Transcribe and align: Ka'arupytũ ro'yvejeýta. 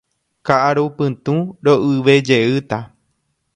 Ka'arupytũ 0.49 1.35
ro'yvejeýta. 1.69 2.77